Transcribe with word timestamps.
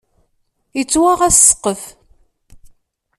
Yettwaɣ-as 0.77 1.35
ssqef. 1.39 1.83